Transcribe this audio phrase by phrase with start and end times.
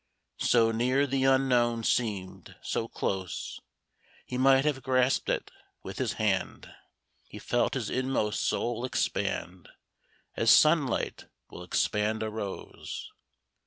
[0.39, 3.59] So near the Unknown seemed, so close
[4.25, 5.51] He might have grasped it
[5.83, 6.73] with his hand.
[7.27, 9.69] He felt his inmost soul expand,
[10.35, 13.11] As sunlight will expand a rose.